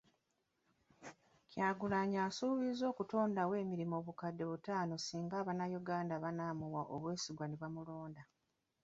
Kyagulanyi 1.51 2.17
asuubizza 2.27 2.83
okutondawo 2.91 3.53
emirimu 3.63 3.93
obukadde 4.01 4.43
butaano 4.51 4.95
singa 4.99 5.37
bannayuganda 5.47 6.15
banaamuwa 6.23 6.81
obwesige 6.95 7.43
ne 7.47 7.55
bamulonda. 7.61 8.23